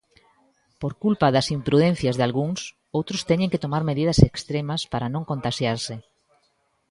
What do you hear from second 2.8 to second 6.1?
outros teñen que tomar medidas extremas para non contaxiarse.